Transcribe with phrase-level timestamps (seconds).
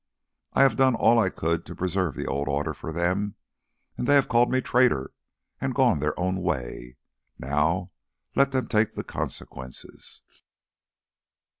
[0.53, 3.35] I have done all I could to preserve the old order for them,
[3.97, 5.11] and they have called me traitor
[5.59, 6.97] and gone their own way.
[7.37, 7.91] Now
[8.35, 10.23] let them take the consequences."